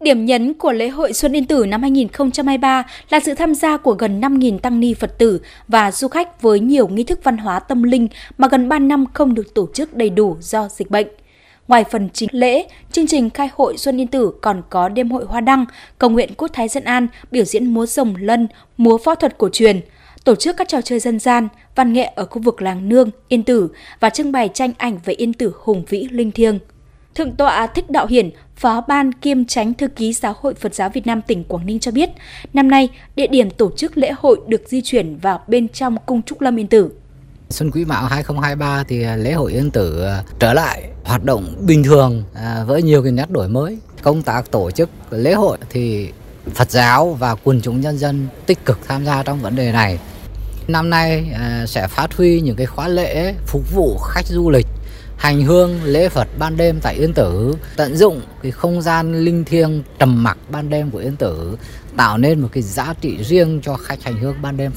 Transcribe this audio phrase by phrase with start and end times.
[0.00, 3.92] Điểm nhấn của lễ hội Xuân Yên Tử năm 2023 là sự tham gia của
[3.92, 7.58] gần 5.000 tăng ni Phật tử và du khách với nhiều nghi thức văn hóa
[7.58, 11.06] tâm linh mà gần 3 năm không được tổ chức đầy đủ do dịch bệnh.
[11.68, 15.24] Ngoài phần chính lễ, chương trình khai hội Xuân Yên Tử còn có đêm hội
[15.24, 15.64] hoa đăng,
[15.98, 19.48] cầu nguyện quốc thái dân an, biểu diễn múa rồng lân, múa võ thuật cổ
[19.52, 19.80] truyền,
[20.24, 23.42] tổ chức các trò chơi dân gian, văn nghệ ở khu vực làng Nương, Yên
[23.42, 23.68] Tử
[24.00, 26.58] và trưng bày tranh ảnh về Yên Tử hùng vĩ linh thiêng.
[27.16, 30.88] Thượng tọa Thích Đạo Hiển, Phó ban kiêm tránh thư ký Giáo hội Phật giáo
[30.88, 32.10] Việt Nam tỉnh Quảng Ninh cho biết,
[32.52, 36.22] năm nay địa điểm tổ chức lễ hội được di chuyển vào bên trong cung
[36.22, 36.90] Trúc Lâm Yên Tử.
[37.50, 41.54] Xuân Quý Mão 2023 thì à, lễ hội Yên Tử à, trở lại hoạt động
[41.66, 43.78] bình thường à, với nhiều cái nét đổi mới.
[44.02, 46.08] Công tác tổ chức lễ hội thì
[46.54, 49.98] Phật giáo và quần chúng nhân dân tích cực tham gia trong vấn đề này.
[50.68, 51.30] Năm nay
[51.66, 54.66] sẽ phát huy những cái khóa lễ phục vụ khách du lịch
[55.16, 59.44] hành hương lễ Phật ban đêm tại Yên Tử, tận dụng cái không gian linh
[59.44, 61.58] thiêng trầm mặc ban đêm của Yên Tử,
[61.96, 64.72] tạo nên một cái giá trị riêng cho khách hành hương ban đêm.